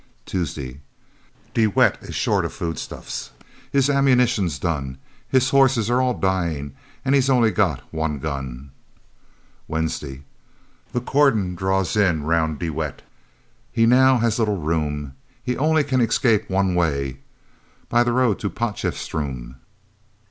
[0.25, 0.81] Tuesday
[1.53, 3.29] De Wet is short of food stuffs,
[3.71, 4.97] his ammunition's done,
[5.29, 6.73] His horses are all dying,
[7.05, 8.71] and he's only got one gun.
[9.67, 10.23] Wednesday
[10.91, 13.03] The cordon draws in round de Wet;
[13.71, 17.19] he now has little room, He only can escape one way
[17.87, 19.57] by road to Potchefstroom.